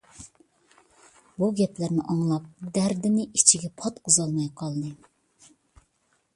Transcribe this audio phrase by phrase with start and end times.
[1.43, 4.93] بۇ گەپلەرنى ئاڭلاپ، دەردىنى ئىچىگە پاتقۇزالماي قالدى.